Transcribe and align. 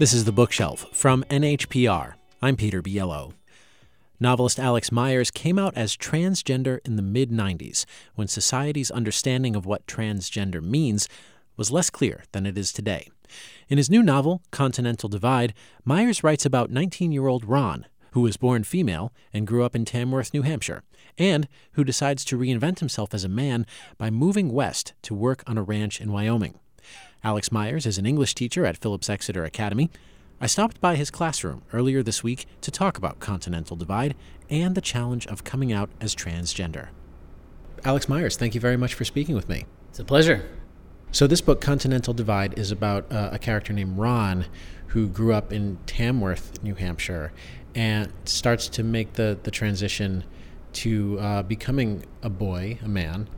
This 0.00 0.14
is 0.14 0.24
The 0.24 0.32
Bookshelf 0.32 0.86
from 0.94 1.24
NHPR. 1.24 2.14
I'm 2.40 2.56
Peter 2.56 2.80
Biello. 2.80 3.34
Novelist 4.18 4.58
Alex 4.58 4.90
Myers 4.90 5.30
came 5.30 5.58
out 5.58 5.76
as 5.76 5.94
transgender 5.94 6.78
in 6.86 6.96
the 6.96 7.02
mid 7.02 7.30
90s 7.30 7.84
when 8.14 8.26
society's 8.26 8.90
understanding 8.90 9.54
of 9.54 9.66
what 9.66 9.86
transgender 9.86 10.62
means 10.62 11.06
was 11.58 11.70
less 11.70 11.90
clear 11.90 12.24
than 12.32 12.46
it 12.46 12.56
is 12.56 12.72
today. 12.72 13.10
In 13.68 13.76
his 13.76 13.90
new 13.90 14.02
novel, 14.02 14.40
Continental 14.50 15.10
Divide, 15.10 15.52
Myers 15.84 16.24
writes 16.24 16.46
about 16.46 16.70
19 16.70 17.12
year 17.12 17.26
old 17.26 17.44
Ron, 17.44 17.84
who 18.12 18.22
was 18.22 18.38
born 18.38 18.64
female 18.64 19.12
and 19.34 19.46
grew 19.46 19.64
up 19.64 19.76
in 19.76 19.84
Tamworth, 19.84 20.32
New 20.32 20.42
Hampshire, 20.42 20.82
and 21.18 21.46
who 21.72 21.84
decides 21.84 22.24
to 22.24 22.38
reinvent 22.38 22.78
himself 22.78 23.12
as 23.12 23.24
a 23.24 23.28
man 23.28 23.66
by 23.98 24.08
moving 24.08 24.50
west 24.50 24.94
to 25.02 25.14
work 25.14 25.44
on 25.46 25.58
a 25.58 25.62
ranch 25.62 26.00
in 26.00 26.10
Wyoming. 26.10 26.58
Alex 27.22 27.52
Myers 27.52 27.84
is 27.84 27.98
an 27.98 28.06
English 28.06 28.34
teacher 28.34 28.64
at 28.64 28.78
Phillips 28.78 29.10
Exeter 29.10 29.44
Academy. 29.44 29.90
I 30.40 30.46
stopped 30.46 30.80
by 30.80 30.96
his 30.96 31.10
classroom 31.10 31.60
earlier 31.70 32.02
this 32.02 32.24
week 32.24 32.46
to 32.62 32.70
talk 32.70 32.96
about 32.96 33.20
Continental 33.20 33.76
Divide 33.76 34.14
and 34.48 34.74
the 34.74 34.80
challenge 34.80 35.26
of 35.26 35.44
coming 35.44 35.70
out 35.70 35.90
as 36.00 36.14
transgender. 36.14 36.88
Alex 37.84 38.08
Myers, 38.08 38.38
thank 38.38 38.54
you 38.54 38.60
very 38.60 38.78
much 38.78 38.94
for 38.94 39.04
speaking 39.04 39.34
with 39.34 39.50
me. 39.50 39.66
It's 39.90 39.98
a 39.98 40.04
pleasure. 40.04 40.48
So, 41.12 41.26
this 41.26 41.42
book, 41.42 41.60
Continental 41.60 42.14
Divide, 42.14 42.58
is 42.58 42.70
about 42.70 43.10
uh, 43.12 43.28
a 43.32 43.38
character 43.38 43.74
named 43.74 43.98
Ron 43.98 44.46
who 44.86 45.06
grew 45.06 45.34
up 45.34 45.52
in 45.52 45.76
Tamworth, 45.84 46.62
New 46.62 46.74
Hampshire, 46.74 47.32
and 47.74 48.10
starts 48.24 48.66
to 48.68 48.82
make 48.82 49.14
the, 49.14 49.38
the 49.42 49.50
transition 49.50 50.24
to 50.72 51.18
uh, 51.20 51.42
becoming 51.42 52.06
a 52.22 52.30
boy, 52.30 52.78
a 52.82 52.88
man. 52.88 53.28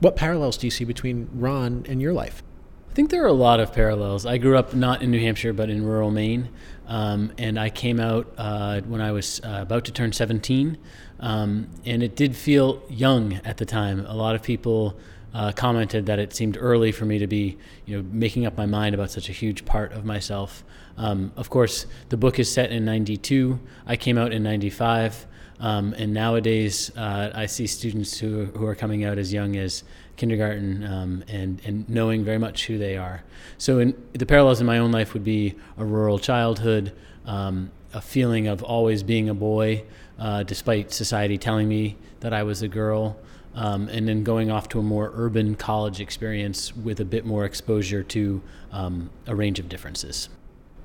What 0.00 0.16
parallels 0.16 0.56
do 0.56 0.66
you 0.66 0.70
see 0.72 0.84
between 0.84 1.28
Ron 1.32 1.84
and 1.88 2.02
your 2.02 2.12
life? 2.12 2.42
I 2.90 2.94
think 2.94 3.10
there 3.10 3.22
are 3.22 3.28
a 3.28 3.32
lot 3.32 3.60
of 3.60 3.72
parallels. 3.72 4.26
I 4.26 4.38
grew 4.38 4.56
up 4.56 4.74
not 4.74 5.02
in 5.02 5.10
New 5.10 5.20
Hampshire, 5.20 5.52
but 5.52 5.70
in 5.70 5.84
rural 5.84 6.10
Maine. 6.10 6.48
Um, 6.88 7.32
and 7.38 7.60
I 7.60 7.70
came 7.70 8.00
out 8.00 8.32
uh, 8.38 8.80
when 8.80 9.00
I 9.00 9.12
was 9.12 9.40
uh, 9.44 9.58
about 9.60 9.84
to 9.84 9.92
turn 9.92 10.12
17. 10.12 10.78
Um, 11.20 11.68
and 11.84 12.02
it 12.02 12.16
did 12.16 12.34
feel 12.34 12.82
young 12.88 13.34
at 13.44 13.58
the 13.58 13.66
time. 13.66 14.04
A 14.06 14.14
lot 14.14 14.34
of 14.34 14.42
people 14.42 14.98
uh, 15.34 15.52
commented 15.52 16.06
that 16.06 16.18
it 16.18 16.34
seemed 16.34 16.56
early 16.58 16.90
for 16.90 17.04
me 17.04 17.18
to 17.18 17.26
be, 17.26 17.58
you 17.86 17.96
know, 17.96 18.08
making 18.10 18.46
up 18.46 18.56
my 18.56 18.66
mind 18.66 18.94
about 18.94 19.10
such 19.10 19.28
a 19.28 19.32
huge 19.32 19.64
part 19.64 19.92
of 19.92 20.04
myself. 20.04 20.64
Um, 20.96 21.30
of 21.36 21.50
course, 21.50 21.86
the 22.08 22.16
book 22.16 22.40
is 22.40 22.50
set 22.52 22.72
in 22.72 22.84
92. 22.84 23.60
I 23.86 23.96
came 23.96 24.18
out 24.18 24.32
in 24.32 24.42
95. 24.42 25.27
Um, 25.60 25.92
and 25.94 26.14
nowadays, 26.14 26.90
uh, 26.96 27.30
I 27.34 27.46
see 27.46 27.66
students 27.66 28.18
who, 28.18 28.46
who 28.46 28.64
are 28.66 28.74
coming 28.74 29.04
out 29.04 29.18
as 29.18 29.32
young 29.32 29.56
as 29.56 29.82
kindergarten 30.16 30.84
um, 30.84 31.24
and, 31.28 31.60
and 31.64 31.88
knowing 31.88 32.24
very 32.24 32.38
much 32.38 32.66
who 32.66 32.78
they 32.78 32.96
are. 32.96 33.24
So, 33.56 33.78
in, 33.78 34.00
the 34.12 34.26
parallels 34.26 34.60
in 34.60 34.66
my 34.66 34.78
own 34.78 34.92
life 34.92 35.14
would 35.14 35.24
be 35.24 35.56
a 35.76 35.84
rural 35.84 36.18
childhood, 36.18 36.92
um, 37.26 37.70
a 37.92 38.00
feeling 38.00 38.46
of 38.46 38.62
always 38.62 39.02
being 39.02 39.28
a 39.28 39.34
boy, 39.34 39.84
uh, 40.18 40.44
despite 40.44 40.92
society 40.92 41.38
telling 41.38 41.68
me 41.68 41.96
that 42.20 42.32
I 42.32 42.42
was 42.44 42.62
a 42.62 42.68
girl. 42.68 43.16
Um, 43.54 43.88
and 43.88 44.06
then 44.06 44.22
going 44.22 44.52
off 44.52 44.68
to 44.68 44.78
a 44.78 44.82
more 44.82 45.10
urban 45.14 45.56
college 45.56 46.00
experience 46.00 46.76
with 46.76 47.00
a 47.00 47.04
bit 47.04 47.26
more 47.26 47.44
exposure 47.44 48.04
to 48.04 48.40
um, 48.70 49.10
a 49.26 49.34
range 49.34 49.58
of 49.58 49.68
differences. 49.68 50.28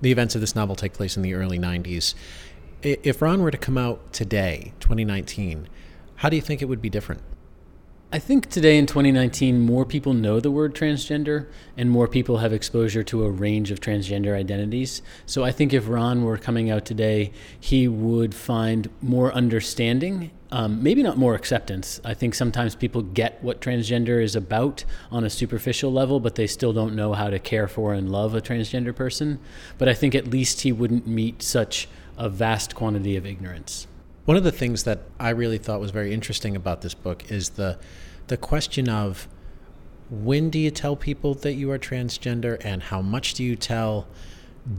The 0.02 0.11
events 0.11 0.33
of 0.33 0.41
this 0.41 0.55
novel 0.55 0.75
take 0.75 0.93
place 0.93 1.15
in 1.15 1.21
the 1.21 1.33
early 1.35 1.59
90s. 1.59 2.15
If 2.84 3.22
Ron 3.22 3.42
were 3.42 3.52
to 3.52 3.58
come 3.58 3.78
out 3.78 4.12
today, 4.12 4.73
2019, 4.81 5.70
how 6.16 6.28
do 6.28 6.36
you 6.36 6.42
think 6.42 6.62
it 6.62 6.66
would 6.66 6.81
be 6.81 6.89
different? 6.89 7.22
I 8.12 8.20
think 8.20 8.50
today 8.50 8.78
in 8.78 8.86
2019, 8.86 9.62
more 9.62 9.86
people 9.86 10.14
know 10.14 10.42
the 10.42 10.52
word 10.52 10.76
transgender 10.76 11.48
and 11.78 11.89
more 11.89 12.09
people 12.09 12.39
have 12.39 12.52
exposure 12.52 13.02
to 13.06 13.23
a 13.23 13.31
range 13.31 13.72
of 13.72 13.80
transgender 13.80 14.38
identities. 14.38 15.02
So 15.26 15.45
I 15.45 15.52
think 15.54 15.72
if 15.72 15.88
Ron 15.88 16.26
were 16.26 16.38
coming 16.38 16.70
out 16.70 16.84
today, 16.84 17.31
he 17.58 17.88
would 17.88 18.36
find 18.36 18.89
more 19.02 19.34
understanding, 19.34 20.31
um, 20.52 20.83
maybe 20.83 21.02
not 21.02 21.17
more 21.17 21.36
acceptance. 21.36 22.02
I 22.04 22.14
think 22.14 22.36
sometimes 22.36 22.76
people 22.76 23.02
get 23.02 23.42
what 23.42 23.61
transgender 23.61 24.22
is 24.22 24.36
about 24.36 24.83
on 25.10 25.23
a 25.23 25.30
superficial 25.30 25.92
level, 25.92 26.20
but 26.20 26.36
they 26.36 26.48
still 26.48 26.73
don't 26.73 26.95
know 26.95 27.14
how 27.14 27.30
to 27.30 27.39
care 27.39 27.70
for 27.70 27.93
and 27.93 28.11
love 28.11 28.36
a 28.36 28.42
transgender 28.42 28.93
person. 28.93 29.39
But 29.77 29.88
I 29.88 29.93
think 29.93 30.14
at 30.14 30.27
least 30.27 30.61
he 30.61 30.73
wouldn't 30.73 31.08
meet 31.08 31.42
such 31.42 31.88
a 32.17 32.29
vast 32.29 32.75
quantity 32.75 33.15
of 33.15 33.25
ignorance. 33.25 33.87
One 34.25 34.37
of 34.37 34.43
the 34.43 34.51
things 34.51 34.83
that 34.83 35.01
I 35.19 35.29
really 35.29 35.57
thought 35.57 35.79
was 35.81 35.91
very 35.91 36.13
interesting 36.13 36.55
about 36.55 36.81
this 36.81 36.93
book 36.93 37.29
is 37.29 37.51
the 37.51 37.77
the 38.27 38.37
question 38.37 38.87
of 38.87 39.27
when 40.09 40.49
do 40.49 40.59
you 40.59 40.71
tell 40.71 40.95
people 40.95 41.33
that 41.33 41.53
you 41.53 41.71
are 41.71 41.79
transgender 41.79 42.57
and 42.63 42.83
how 42.83 43.01
much 43.01 43.33
do 43.33 43.43
you 43.43 43.55
tell? 43.55 44.07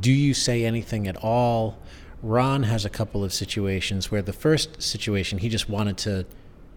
Do 0.00 0.12
you 0.12 0.32
say 0.32 0.64
anything 0.64 1.06
at 1.06 1.16
all? 1.16 1.78
Ron 2.22 2.62
has 2.62 2.84
a 2.86 2.90
couple 2.90 3.22
of 3.22 3.34
situations 3.34 4.10
where 4.10 4.22
the 4.22 4.32
first 4.32 4.80
situation 4.80 5.38
he 5.38 5.50
just 5.50 5.68
wanted 5.68 5.98
to 5.98 6.24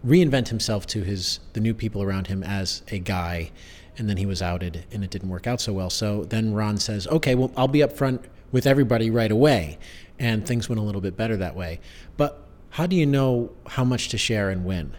reinvent 0.05 0.49
himself 0.49 0.85
to 0.87 1.03
his 1.03 1.39
the 1.53 1.59
new 1.59 1.73
people 1.73 2.03
around 2.03 2.27
him 2.27 2.43
as 2.43 2.83
a 2.89 2.99
guy 2.99 3.51
and 3.97 4.09
then 4.09 4.17
he 4.17 4.25
was 4.25 4.41
outed 4.41 4.85
and 4.91 5.03
it 5.03 5.09
didn't 5.09 5.29
work 5.29 5.47
out 5.47 5.61
so 5.61 5.73
well. 5.73 5.89
So 5.89 6.25
then 6.25 6.53
Ron 6.53 6.77
says, 6.77 7.07
"Okay, 7.07 7.33
well 7.33 7.51
I'll 7.55 7.67
be 7.67 7.79
upfront 7.79 8.23
with 8.51 8.67
everybody 8.67 9.09
right 9.09 9.31
away." 9.31 9.77
And 10.19 10.45
things 10.45 10.67
went 10.67 10.79
a 10.79 10.83
little 10.83 11.01
bit 11.01 11.15
better 11.15 11.37
that 11.37 11.55
way. 11.55 11.79
But 12.15 12.43
how 12.71 12.87
do 12.87 12.95
you 12.95 13.05
know 13.05 13.51
how 13.67 13.83
much 13.83 14.09
to 14.09 14.17
share 14.17 14.49
and 14.49 14.65
when? 14.65 14.95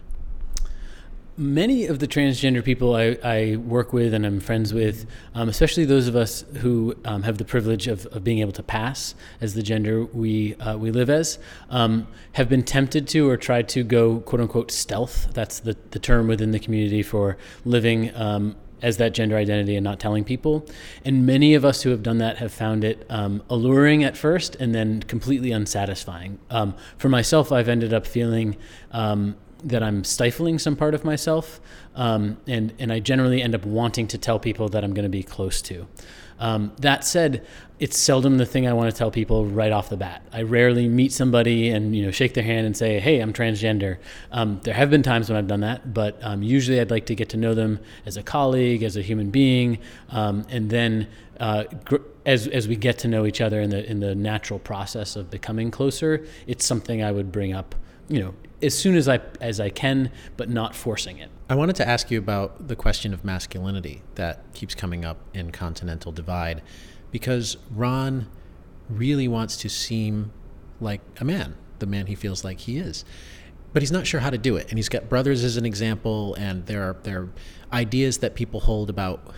Many 1.37 1.87
of 1.87 2.01
the 2.01 2.09
transgender 2.09 2.65
people 2.65 2.97
I, 2.97 3.17
I 3.23 3.57
work 3.57 3.93
with 3.93 4.13
and 4.13 4.27
I'm 4.27 4.41
friends 4.41 4.75
with, 4.75 5.07
um, 5.37 5.49
especially 5.49 5.85
those 5.85 6.09
of 6.09 6.17
us 6.17 6.45
who 6.59 6.97
um, 7.05 7.23
have 7.23 7.39
the 7.39 7.45
privilege 7.45 7.87
of, 7.87 8.07
of, 8.07 8.25
being 8.25 8.41
able 8.41 8.51
to 8.53 8.63
pass 8.65 9.15
as 9.41 9.55
the 9.55 9.63
gender 9.63 10.05
we 10.07 10.57
uh, 10.57 10.77
we 10.77 10.91
live 10.91 11.09
as, 11.09 11.39
um, 11.71 12.09
have 12.33 12.49
been 12.49 12.65
tempted 12.65 13.07
to 13.09 13.29
or 13.29 13.37
tried 13.37 13.69
to 13.69 13.85
go 13.85 14.19
quote 14.19 14.41
unquote 14.41 14.73
stealth. 14.73 15.29
That's 15.33 15.61
the, 15.61 15.77
the 15.93 16.01
term 16.01 16.27
within 16.27 16.51
the 16.51 16.59
community 16.59 17.05
for 17.05 17.39
living 17.65 18.13
um, 18.17 18.57
as 18.83 18.97
that 18.99 19.15
gender 19.15 19.37
identity 19.37 19.77
and 19.77 19.85
not 19.85 19.99
telling 20.01 20.25
people. 20.25 20.67
And 21.05 21.27
many 21.27 21.55
of 21.55 21.65
us 21.65 21.83
who 21.83 21.91
have 21.91 22.03
done 22.03 22.19
that 22.19 22.39
have 22.39 22.53
found 22.53 22.85
it 22.85 23.07
um, 23.09 23.43
alluring 23.49 24.05
at 24.05 24.17
first 24.17 24.55
and 24.57 24.75
then 24.75 25.03
completely 25.03 25.53
unsatisfying. 25.53 26.39
Um, 26.51 26.75
for 26.97 27.09
myself, 27.09 27.53
I've 27.53 27.69
ended 27.69 27.93
up 27.93 28.07
feeling 28.07 28.57
um, 28.93 29.37
that 29.65 29.83
I'm 29.83 30.05
stifling 30.05 30.59
some 30.59 30.77
part 30.77 30.95
of 30.95 31.05
myself, 31.05 31.61
um, 31.95 32.37
and 32.47 32.73
and 32.79 32.93
I 32.93 33.01
generally 33.01 33.43
end 33.43 33.55
up 33.55 33.65
wanting 33.65 34.07
to 34.09 34.19
tell 34.19 34.39
people 34.39 34.69
that 34.69 34.85
I'm 34.85 34.95
going 34.95 35.05
to 35.05 35.09
be 35.09 35.23
close 35.23 35.61
to. 35.63 35.87
Um, 36.41 36.73
that 36.79 37.05
said, 37.05 37.47
it's 37.81 37.97
seldom 37.97 38.39
the 38.39 38.47
thing 38.47 38.67
I 38.67 38.73
want 38.73 38.91
to 38.91 38.97
tell 38.97 39.11
people 39.11 39.47
right 39.47 39.71
off 39.71 39.89
the 39.89 39.97
bat. 39.97 40.23
I 40.33 40.43
rarely 40.43 40.89
meet 40.89 41.13
somebody 41.13 41.71
and 41.71 41.95
you 41.95 42.05
know 42.05 42.11
shake 42.11 42.35
their 42.35 42.45
hand 42.45 42.67
and 42.67 42.77
say, 42.77 42.99
"Hey, 42.99 43.21
I'm 43.21 43.33
transgender." 43.33 43.99
Um, 44.33 44.61
there 44.65 44.75
have 44.75 44.91
been 44.91 45.03
times 45.03 45.29
when 45.29 45.37
I've 45.37 45.47
done 45.47 45.61
that, 45.61 45.95
but 45.95 46.19
um, 46.23 46.43
usually 46.43 46.81
I'd 46.81 46.91
like 46.91 47.07
to 47.07 47.15
get 47.15 47.29
to 47.31 47.37
know 47.37 47.55
them 47.55 47.79
as 48.05 48.17
a 48.17 48.23
colleague, 48.23 48.83
as 48.83 48.97
a 48.97 49.03
human 49.03 49.31
being, 49.31 49.79
um, 50.11 50.45
and 50.49 50.71
then 50.71 51.07
uh, 51.39 51.65
gr- 51.85 51.97
as 52.27 52.49
as 52.49 52.67
we 52.67 52.77
get 52.77 52.99
to 52.99 53.09
know 53.09 53.27
each 53.27 53.41
other 53.41 53.61
in 53.61 53.71
the 53.71 53.89
in 53.89 54.01
the 54.01 54.15
natural 54.15 54.59
process 54.59 55.15
of 55.15 55.31
becoming 55.31 55.71
closer, 55.71 56.27
it's 56.47 56.65
something 56.65 57.03
I 57.03 57.13
would 57.13 57.31
bring 57.31 57.53
up 57.53 57.75
you 58.09 58.21
know 58.21 58.35
as 58.63 58.77
soon 58.77 58.97
as 58.97 59.09
I 59.09 59.21
as 59.41 59.61
I 59.61 59.71
can, 59.71 60.11
but 60.37 60.49
not 60.49 60.75
forcing 60.75 61.19
it. 61.19 61.31
I 61.49 61.55
wanted 61.55 61.77
to 61.77 61.89
ask 61.89 62.11
you 62.11 62.19
about 62.19 62.69
the 62.69 62.77
question 62.77 63.15
of 63.15 63.25
masculinity 63.25 64.03
that 64.17 64.53
keeps 64.55 64.75
coming 64.75 65.05
up 65.05 65.19
in 65.33 65.51
Continental 65.51 66.13
Divide, 66.13 66.63
because 67.11 67.57
Ron 67.71 68.27
really 68.89 69.29
wants 69.29 69.57
to 69.59 69.69
seem 69.69 70.33
like 70.81 71.01
a 71.21 71.25
man, 71.25 71.57
the 71.79 71.87
man 71.87 72.07
he 72.07 72.15
feels 72.15 72.45
like 72.45 72.61
he 72.61 72.79
is. 72.79 73.05
But 73.73 73.83
he's 73.83 73.93
not 73.93 74.07
sure 74.07 74.21
how 74.21 74.31
to 74.31 74.39
do 74.39 74.57
it. 74.57 74.69
And 74.71 74.79
he's 74.79 74.89
got 74.89 75.09
brothers 75.09 75.45
as 75.45 75.57
an 75.57 75.67
example, 75.67 76.35
and 76.35 76.67
there 76.67 76.83
are 76.83 76.97
there 77.03 77.21
are 77.23 77.29
ideas 77.73 78.19
that 78.19 78.35
people 78.35 78.61
hold 78.61 78.91
about 78.91 79.33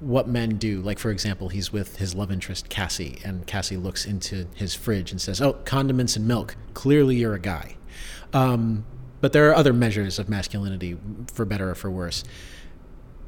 what 0.00 0.28
men 0.28 0.56
do. 0.56 0.80
Like 0.80 0.98
for 0.98 1.10
example, 1.10 1.48
he's 1.48 1.72
with 1.72 1.96
his 1.96 2.14
love 2.14 2.30
interest 2.30 2.68
Cassie, 2.68 3.18
and 3.24 3.46
Cassie 3.46 3.76
looks 3.76 4.06
into 4.06 4.46
his 4.54 4.74
fridge 4.74 5.10
and 5.10 5.20
says, 5.20 5.40
"Oh, 5.40 5.54
condiments 5.64 6.16
and 6.16 6.26
milk. 6.26 6.56
Clearly, 6.72 7.16
you're 7.16 7.34
a 7.34 7.40
guy." 7.40 7.76
Um, 8.32 8.84
but 9.20 9.32
there 9.32 9.48
are 9.48 9.54
other 9.54 9.72
measures 9.72 10.18
of 10.18 10.28
masculinity, 10.28 10.98
for 11.32 11.44
better 11.44 11.70
or 11.70 11.74
for 11.74 11.90
worse. 11.90 12.24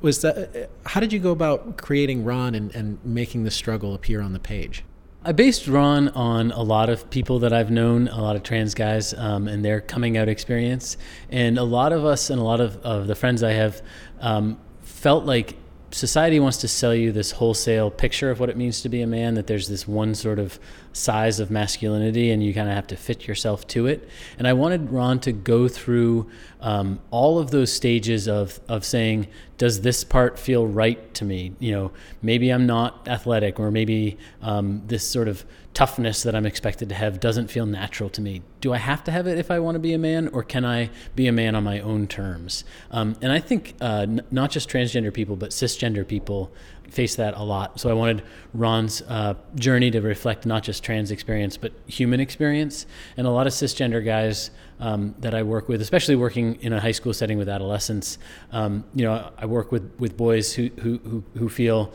Was 0.03 0.21
that 0.21 0.69
how 0.85 1.01
did 1.01 1.13
you 1.13 1.19
go 1.19 1.31
about 1.31 1.79
creating 1.79 2.23
Ron 2.25 2.55
and, 2.55 2.75
and 2.75 2.99
making 3.03 3.45
the 3.45 3.51
struggle 3.51 3.95
appear 3.95 4.21
on 4.21 4.33
the 4.33 4.39
page? 4.39 4.85
I 5.25 5.33
based 5.33 5.67
Ron 5.67 6.11
on 6.11 6.53
a 6.53 6.63
lot 6.63 6.89
of 6.89 7.11
people 7.11 7.41
that 7.41 7.53
I've 7.53 7.71
known, 7.71 8.07
a 8.09 8.21
lot 8.21 8.37
of 8.37 8.45
trans 8.45 8.75
guys, 8.75 9.13
um, 9.15 9.49
and 9.49 9.65
their 9.65 9.81
coming 9.81 10.17
out 10.17 10.29
experience. 10.29 10.97
And 11.31 11.59
a 11.59 11.65
lot 11.65 11.93
of 11.93 12.05
us 12.05 12.31
and 12.31 12.39
a 12.39 12.45
lot 12.45 12.61
of, 12.61 12.77
of 12.85 13.09
the 13.09 13.15
friends 13.15 13.43
I 13.43 13.53
have 13.53 13.83
um, 14.21 14.59
felt 14.83 15.25
like 15.25 15.57
society 15.97 16.39
wants 16.39 16.59
to 16.59 16.69
sell 16.69 16.95
you 16.95 17.11
this 17.11 17.31
wholesale 17.31 17.91
picture 17.91 18.31
of 18.31 18.39
what 18.39 18.51
it 18.51 18.57
means 18.57 18.83
to 18.83 18.89
be 18.91 19.01
a 19.01 19.07
man 19.07 19.33
that 19.35 19.47
there's 19.47 19.67
this 19.67 19.89
one 19.89 20.15
sort 20.15 20.39
of 20.39 20.59
size 20.93 21.41
of 21.41 21.51
masculinity 21.51 22.31
and 22.31 22.45
you 22.45 22.53
kind 22.53 22.69
of 22.69 22.75
have 22.75 22.87
to 22.87 22.97
fit 22.97 23.27
yourself 23.27 23.67
to 23.67 23.87
it. 23.87 24.07
And 24.39 24.47
i 24.47 24.53
wanted 24.53 24.91
ron 24.91 25.21
to 25.21 25.33
go 25.33 25.69
through 25.69 26.31
um, 26.61 26.99
all 27.11 27.39
of 27.39 27.51
those 27.51 27.73
stages 27.73 28.29
of, 28.29 28.61
of 28.69 28.85
saying 28.85 29.29
does 29.59 29.81
this 29.81 30.05
part 30.05 30.39
feel 30.39 30.67
right 30.67 31.15
to 31.15 31.25
me? 31.25 31.53
You 31.59 31.73
know, 31.73 31.93
maybe 32.23 32.51
I'm 32.51 32.67
not 32.67 33.09
athletic, 33.09 33.59
or 33.59 33.71
maybe 33.71 34.19
um, 34.43 34.83
this 34.87 35.07
sort 35.07 35.29
of 35.29 35.45
toughness 35.73 36.23
that 36.23 36.35
I'm 36.35 36.47
expected 36.47 36.89
to 36.89 36.95
have 36.95 37.21
doesn't 37.21 37.51
feel 37.51 37.67
natural 37.67 38.09
to 38.11 38.21
me. 38.23 38.43
Do 38.61 38.73
I 38.73 38.79
have 38.79 39.05
to 39.05 39.11
have 39.11 39.27
it 39.27 39.39
if 39.39 39.51
I 39.51 39.59
want 39.59 39.75
to 39.75 39.79
be 39.79 39.93
a 39.93 39.99
man, 39.99 40.29
or 40.29 40.43
can 40.43 40.65
I 40.65 40.91
be 41.15 41.27
a 41.27 41.33
man 41.33 41.55
on 41.55 41.65
my 41.65 41.81
own 41.81 42.07
terms? 42.07 42.65
Um, 42.91 43.17
and 43.21 43.31
I 43.31 43.41
think 43.41 43.75
uh, 43.81 44.07
n- 44.09 44.23
not 44.31 44.51
just 44.51 44.69
transgender 44.69 45.13
people, 45.13 45.37
but 45.37 45.51
cisgender 45.51 46.07
people 46.07 46.51
face 46.91 47.17
that 47.17 47.35
a 47.35 47.43
lot. 47.43 47.81
So 47.81 47.91
I 47.91 47.93
wanted 47.93 48.23
Ron's 48.55 49.03
uh, 49.03 49.35
journey 49.55 49.91
to 49.91 50.01
reflect 50.01 50.47
not 50.47 50.63
just 50.63 50.83
trans 50.83 51.11
experience, 51.11 51.57
but 51.57 51.73
human 51.87 52.21
experience. 52.21 52.87
And 53.17 53.27
a 53.27 53.31
lot 53.31 53.47
of 53.47 53.53
cisgender 53.53 54.05
guys 54.05 54.51
um, 54.79 55.15
that 55.19 55.35
I 55.35 55.43
work 55.43 55.69
with, 55.69 55.81
especially 55.83 56.17
working 56.17 56.57
in 56.63 56.73
a 56.73 56.81
high 56.81 56.93
school 56.93 57.13
setting 57.13 57.39
with 57.39 57.49
adolescents, 57.49 58.19
um, 58.53 58.85
you 58.95 59.05
know, 59.05 59.31
work 59.47 59.73
with, 59.73 59.91
with 59.99 60.17
boys 60.17 60.55
who, 60.55 60.71
who, 60.81 60.99
who, 60.99 61.25
who 61.39 61.49
feel, 61.49 61.93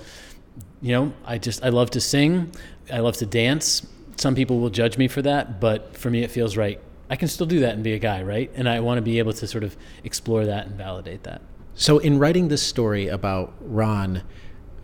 you 0.81 0.93
know, 0.93 1.13
I 1.25 1.37
just, 1.37 1.63
I 1.63 1.69
love 1.69 1.91
to 1.91 2.01
sing, 2.01 2.51
I 2.91 2.99
love 2.99 3.17
to 3.17 3.25
dance. 3.25 3.85
Some 4.17 4.35
people 4.35 4.59
will 4.59 4.69
judge 4.69 4.97
me 4.97 5.07
for 5.07 5.21
that, 5.21 5.59
but 5.59 5.95
for 5.97 6.09
me, 6.09 6.23
it 6.23 6.31
feels 6.31 6.57
right. 6.57 6.79
I 7.09 7.15
can 7.15 7.27
still 7.27 7.47
do 7.47 7.59
that 7.61 7.73
and 7.73 7.83
be 7.83 7.93
a 7.93 7.99
guy, 7.99 8.23
right? 8.23 8.51
And 8.55 8.69
I 8.69 8.79
want 8.79 8.97
to 8.97 9.01
be 9.01 9.19
able 9.19 9.33
to 9.33 9.47
sort 9.47 9.63
of 9.63 9.75
explore 10.03 10.45
that 10.45 10.67
and 10.67 10.75
validate 10.75 11.23
that. 11.23 11.41
So, 11.73 11.99
in 11.99 12.19
writing 12.19 12.49
this 12.49 12.61
story 12.61 13.07
about 13.07 13.53
Ron 13.59 14.23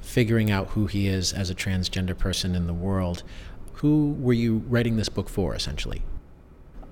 figuring 0.02 0.50
out 0.50 0.70
who 0.70 0.88
he 0.88 1.08
is 1.08 1.34
as 1.34 1.50
a 1.50 1.56
transgender 1.56 2.18
person 2.18 2.56
in 2.56 2.66
the 2.66 2.74
world, 2.74 3.24
who 3.74 4.16
were 4.20 4.34
you 4.34 4.64
writing 4.68 4.96
this 4.96 5.10
book 5.10 5.30
for, 5.30 5.54
essentially? 5.54 6.02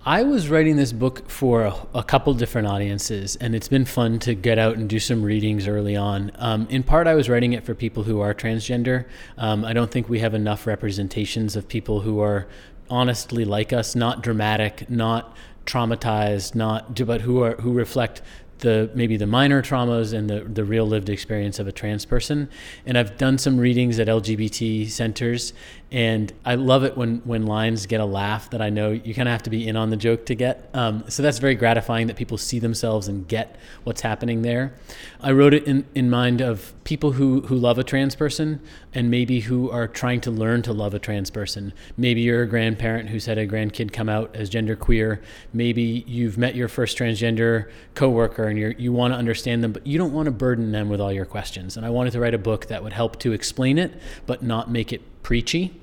I 0.08 0.22
was 0.22 0.52
writing 0.52 0.76
this 0.76 0.94
book 0.94 1.28
for 1.32 1.64
a, 1.64 1.76
a, 1.96 2.04
couple 2.04 2.32
different 2.36 2.68
audiences, 2.68 3.38
and 3.38 3.56
it's 3.56 3.68
been 3.68 3.86
fun 3.86 4.20
to 4.20 4.36
get 4.36 4.60
out 4.60 4.78
and 4.78 4.88
do 4.88 5.00
some 5.00 5.24
readings 5.24 5.68
early 5.68 5.96
on. 5.96 6.32
Um, 6.36 6.68
in 6.70 6.84
part, 6.84 7.08
I 7.08 7.16
was 7.16 7.28
writing 7.28 7.54
it 7.54 7.64
for 7.64 7.74
people 7.74 8.04
who 8.04 8.20
are 8.20 8.32
transgender. 8.32 9.06
Um, 9.36 9.66
I 9.66 9.74
don't 9.74 9.90
think 9.90 10.08
we 10.08 10.20
have 10.20 10.36
enough 10.36 10.68
representations 10.68 11.56
of 11.56 11.68
people 11.68 12.02
who 12.02 12.20
are 12.20 12.46
honestly 12.88 13.46
like 13.46 13.74
us, 13.74 13.96
not 13.96 14.22
dramatic, 14.22 14.88
not 14.92 15.36
traumatized, 15.66 16.54
not 16.54 17.04
but 17.04 17.22
who 17.22 17.42
are 17.42 17.56
who 17.56 17.74
reflect 17.74 18.22
the 18.60 18.90
maybe 18.94 19.18
the 19.18 19.28
minor 19.28 19.62
traumas 19.62 20.14
and 20.14 20.30
the, 20.30 20.42
the 20.42 20.64
real 20.64 20.86
lived 20.86 21.10
experience 21.10 21.60
of 21.60 21.68
a 21.68 21.72
trans 21.72 22.06
person. 22.06 22.50
And 22.86 22.98
I've 22.98 23.18
done 23.18 23.38
some 23.38 23.58
readings 23.58 24.00
at 24.00 24.08
LGBT 24.08 24.90
centers, 24.90 25.54
and 25.92 26.32
I 26.44 26.56
love 26.56 26.84
it 26.84 26.98
when 26.98 27.22
when 27.26 27.46
lines 27.46 27.86
get 27.86 28.00
a 28.00 28.06
laugh 28.06 28.50
that 28.52 28.62
I 28.62 28.70
know 28.70 28.92
you 28.92 29.14
kind 29.14 29.28
of 29.28 29.32
have 29.32 29.44
to 29.44 29.50
be 29.50 29.68
in 29.68 29.76
on 29.76 29.90
the 29.90 29.98
joke 29.98 30.26
to 30.28 30.36
get. 30.36 30.70
Um, 30.74 31.04
so 31.10 31.22
that's 31.22 31.40
very 31.40 31.56
gratifying 31.56 32.08
that 32.08 32.16
people 32.16 32.38
see 32.38 32.60
themselves 32.60 33.08
and 33.08 33.28
get 33.28 33.58
what's 33.84 34.02
happening 34.02 34.42
there. 34.42 34.74
I 35.22 35.32
wrote 35.32 35.54
it 35.54 35.66
in, 35.66 35.86
in 35.94 36.10
mind 36.10 36.42
of 36.42 36.74
people 36.84 37.14
who 37.14 37.42
who 37.42 37.56
love 37.56 37.78
a 37.78 37.84
trans 37.84 38.16
person 38.16 38.62
and 38.94 39.12
maybe 39.12 39.42
who 39.42 39.70
are 39.70 39.88
trying 39.88 40.22
to 40.22 40.32
learn 40.32 40.62
to 40.64 40.74
love 40.74 40.94
a 40.94 41.00
trans 41.00 41.30
person. 41.30 41.74
Maybe 41.98 42.22
you're 42.22 42.44
a 42.44 42.48
grandparent 42.48 43.10
who's 43.10 43.26
had 43.26 43.38
a 43.38 43.48
grandkid 43.48 43.92
come 43.92 44.10
out 44.10 44.36
as 44.36 44.50
genderqueer. 44.50 45.22
Maybe 45.54 46.04
you've 46.08 46.38
met 46.38 46.56
your 46.56 46.68
first 46.68 46.98
transgender 46.98 47.70
coworker 47.94 48.45
and 48.48 48.58
you 48.58 48.76
you 48.78 48.94
want 48.94 49.14
to 49.14 49.18
understand 49.18 49.64
them, 49.64 49.72
but 49.72 49.86
you 49.86 49.98
don't 49.98 50.14
want 50.14 50.26
to 50.26 50.32
burden 50.32 50.72
them 50.72 50.90
with 50.90 51.02
all 51.02 51.12
your 51.12 51.26
questions. 51.26 51.78
And 51.78 51.86
I 51.86 51.90
wanted 51.90 52.14
to 52.14 52.20
write 52.20 52.34
a 52.34 52.40
book 52.40 52.68
that 52.68 52.84
would 52.84 52.94
help 52.94 53.20
to 53.20 53.34
explain 53.34 53.78
it, 53.78 53.94
but 54.26 54.44
not 54.44 54.70
make 54.70 54.94
it 54.94 55.02
preachy. 55.24 55.80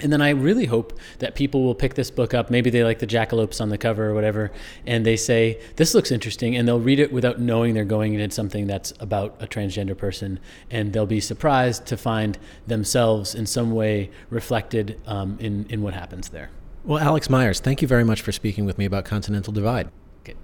And 0.00 0.12
then 0.12 0.20
I 0.20 0.30
really 0.30 0.64
hope 0.64 0.98
that 1.20 1.36
people 1.36 1.62
will 1.62 1.74
pick 1.74 1.94
this 1.94 2.10
book 2.10 2.34
up. 2.34 2.50
Maybe 2.50 2.68
they 2.68 2.82
like 2.82 2.98
the 2.98 3.06
jackalopes 3.06 3.60
on 3.60 3.68
the 3.68 3.78
cover 3.78 4.10
or 4.10 4.14
whatever, 4.14 4.50
and 4.84 5.06
they 5.06 5.16
say, 5.16 5.60
This 5.76 5.94
looks 5.94 6.10
interesting. 6.10 6.56
And 6.56 6.66
they'll 6.66 6.80
read 6.80 6.98
it 6.98 7.12
without 7.12 7.38
knowing 7.38 7.74
they're 7.74 7.84
going 7.84 8.14
into 8.14 8.34
something 8.34 8.66
that's 8.66 8.92
about 8.98 9.36
a 9.40 9.46
transgender 9.46 9.96
person. 9.96 10.40
And 10.68 10.92
they'll 10.92 11.06
be 11.06 11.20
surprised 11.20 11.86
to 11.86 11.96
find 11.96 12.38
themselves 12.66 13.36
in 13.36 13.46
some 13.46 13.70
way 13.70 14.10
reflected 14.30 15.00
um, 15.06 15.36
in, 15.38 15.66
in 15.68 15.80
what 15.82 15.94
happens 15.94 16.30
there. 16.30 16.50
Well, 16.82 16.98
Alex 16.98 17.30
Myers, 17.30 17.60
thank 17.60 17.80
you 17.80 17.88
very 17.88 18.04
much 18.04 18.20
for 18.20 18.32
speaking 18.32 18.64
with 18.64 18.78
me 18.78 18.84
about 18.84 19.04
Continental 19.04 19.52
Divide. 19.52 19.90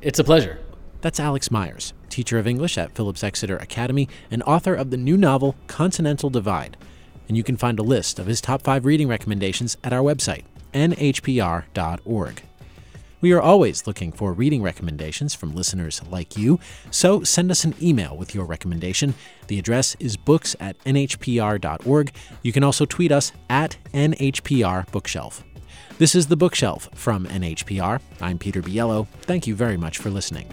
It's 0.01 0.19
a 0.19 0.25
pleasure. 0.25 0.61
That's 1.01 1.21
Alex 1.21 1.51
Myers, 1.51 1.93
teacher 2.09 2.39
of 2.39 2.47
English 2.47 2.77
at 2.77 2.95
Phillips 2.95 3.25
Exeter 3.25 3.57
Academy 3.57 4.09
and 4.31 4.43
author 4.43 4.75
of 4.75 4.91
the 4.91 4.97
new 4.97 5.17
novel 5.17 5.57
Continental 5.67 6.31
Divide 6.31 6.77
and 7.31 7.37
you 7.37 7.45
can 7.45 7.57
find 7.57 7.79
a 7.79 7.85
list 7.85 8.19
of 8.19 8.27
his 8.27 8.41
top 8.41 8.61
five 8.61 8.85
reading 8.85 9.07
recommendations 9.07 9.77
at 9.85 9.93
our 9.93 10.03
website, 10.03 10.43
nhpr.org. 10.75 12.43
We 13.21 13.33
are 13.33 13.41
always 13.41 13.87
looking 13.87 14.11
for 14.11 14.33
reading 14.33 14.63
recommendations 14.63 15.33
from 15.33 15.55
listeners 15.55 16.03
like 16.11 16.37
you, 16.37 16.59
so 16.91 17.23
send 17.23 17.53
us 17.53 17.63
an 17.63 17.77
email 17.81 18.17
with 18.17 18.35
your 18.35 18.47
recommendation. 18.47 19.15
The 19.47 19.61
address 19.61 19.95
is 20.01 20.17
books 20.17 20.57
at 20.59 20.77
nhpr.org. 20.81 22.13
You 22.43 22.53
can 22.53 22.65
also 22.65 22.85
tweet 22.85 23.13
us 23.13 23.31
at 23.49 23.77
NHPR 23.95 24.91
Bookshelf. 24.91 25.45
This 25.99 26.17
is 26.17 26.27
The 26.27 26.37
Bookshelf 26.37 26.89
from 26.97 27.27
NHPR. 27.27 28.01
I'm 28.21 28.39
Peter 28.39 28.61
Biello. 28.61 29.07
Thank 29.21 29.47
you 29.47 29.55
very 29.55 29.77
much 29.77 29.99
for 29.99 30.11
listening. 30.11 30.53